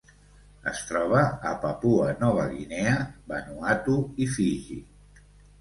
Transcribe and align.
Es 0.71 0.79
troba 0.91 1.19
a 1.49 1.51
Papua 1.65 2.07
Nova 2.23 2.47
Guinea, 2.55 2.97
Vanuatu 3.35 3.99
i 4.27 4.31
Fiji. 4.39 4.83